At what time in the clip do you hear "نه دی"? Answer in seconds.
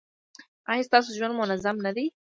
1.85-2.05